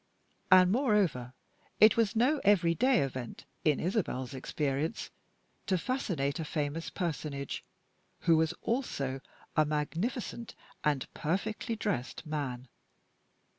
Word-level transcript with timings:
And, 0.51 0.71
moreover, 0.71 1.33
it 1.79 1.95
was 1.95 2.15
no 2.15 2.41
everyday 2.43 3.01
event, 3.03 3.45
in 3.63 3.79
Isabel's 3.79 4.33
experience, 4.33 5.11
to 5.67 5.77
fascinate 5.77 6.39
a 6.39 6.43
famous 6.43 6.89
personage, 6.89 7.63
who 8.21 8.35
was 8.35 8.51
also 8.63 9.21
a 9.55 9.63
magnificent 9.63 10.55
and 10.83 11.05
perfectly 11.13 11.75
dressed 11.75 12.25
man. 12.25 12.67